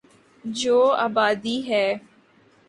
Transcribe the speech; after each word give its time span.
جو 0.43 0.77
آبادی 0.97 1.57
ہے۔ 1.67 1.85